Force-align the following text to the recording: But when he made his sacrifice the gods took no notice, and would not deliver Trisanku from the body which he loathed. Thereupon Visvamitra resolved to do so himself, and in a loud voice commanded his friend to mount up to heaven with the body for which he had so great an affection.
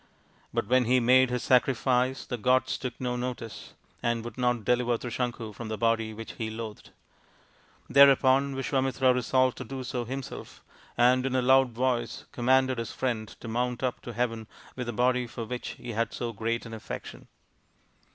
But 0.51 0.65
when 0.65 0.85
he 0.85 0.99
made 0.99 1.29
his 1.29 1.43
sacrifice 1.43 2.25
the 2.25 2.39
gods 2.39 2.79
took 2.79 2.99
no 2.99 3.15
notice, 3.15 3.75
and 4.01 4.25
would 4.25 4.35
not 4.35 4.65
deliver 4.65 4.97
Trisanku 4.97 5.53
from 5.53 5.67
the 5.67 5.77
body 5.77 6.11
which 6.11 6.31
he 6.39 6.49
loathed. 6.49 6.89
Thereupon 7.87 8.55
Visvamitra 8.55 9.13
resolved 9.13 9.59
to 9.59 9.63
do 9.63 9.83
so 9.83 10.03
himself, 10.03 10.63
and 10.97 11.23
in 11.23 11.35
a 11.35 11.41
loud 11.43 11.69
voice 11.73 12.25
commanded 12.31 12.79
his 12.79 12.91
friend 12.91 13.27
to 13.41 13.47
mount 13.47 13.83
up 13.83 14.01
to 14.01 14.13
heaven 14.13 14.47
with 14.75 14.87
the 14.87 14.93
body 14.93 15.27
for 15.27 15.45
which 15.45 15.73
he 15.77 15.91
had 15.91 16.13
so 16.13 16.33
great 16.33 16.65
an 16.65 16.73
affection. 16.73 17.27